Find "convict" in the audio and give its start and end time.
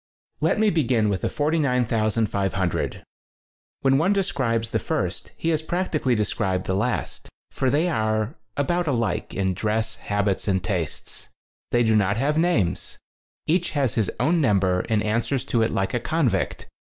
15.99-16.67